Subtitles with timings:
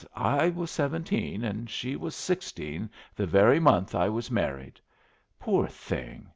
[0.15, 4.79] I was seventeen and she was sixteen the very month I was married.
[5.39, 6.27] Poor thing!